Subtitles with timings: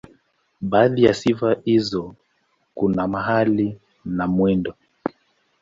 [0.61, 2.15] Baadhi ya sifa hizo
[2.73, 4.73] kuna mahali na mwendo.